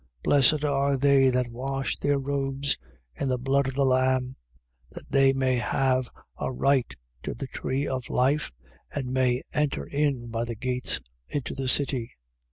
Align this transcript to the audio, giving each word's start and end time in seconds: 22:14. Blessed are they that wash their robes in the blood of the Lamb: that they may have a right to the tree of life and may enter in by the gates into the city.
22:14. 0.23 0.23
Blessed 0.23 0.65
are 0.65 0.97
they 0.97 1.29
that 1.29 1.51
wash 1.51 1.95
their 1.99 2.17
robes 2.17 2.75
in 3.13 3.29
the 3.29 3.37
blood 3.37 3.67
of 3.67 3.75
the 3.75 3.85
Lamb: 3.85 4.35
that 4.89 5.03
they 5.11 5.31
may 5.31 5.57
have 5.57 6.09
a 6.39 6.51
right 6.51 6.95
to 7.21 7.35
the 7.35 7.45
tree 7.45 7.85
of 7.87 8.09
life 8.09 8.51
and 8.91 9.11
may 9.13 9.43
enter 9.53 9.85
in 9.85 10.29
by 10.31 10.43
the 10.43 10.55
gates 10.55 11.01
into 11.29 11.53
the 11.53 11.67
city. 11.69 12.13